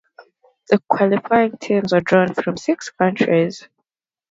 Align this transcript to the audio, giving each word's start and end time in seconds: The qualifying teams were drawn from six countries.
The 0.69 0.81
qualifying 0.89 1.57
teams 1.59 1.93
were 1.93 2.01
drawn 2.01 2.33
from 2.33 2.57
six 2.57 2.89
countries. 2.89 3.69